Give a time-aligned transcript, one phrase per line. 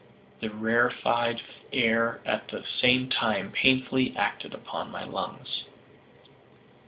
[0.39, 5.65] The rarefied air at the same time painfully acted upon my lungs.